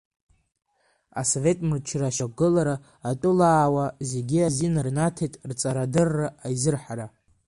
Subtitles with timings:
[1.21, 2.75] Асовет мчра ашьақәгылара
[3.09, 7.07] атәылауаа зегьы азин рнаҭеит рҵарадырра аизырҳара.